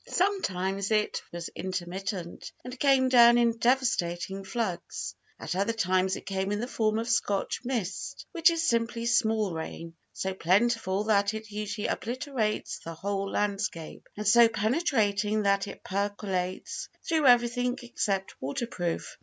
[0.09, 5.13] Sometimes it was intermittent, and came down in devastating floods.
[5.39, 9.53] At other times it came in the form of Scotch mist, which is simply small
[9.53, 15.83] rain, so plentiful that it usually obliterates the whole landscape, and so penetrating that it
[15.83, 19.19] percolates through everything except water proof.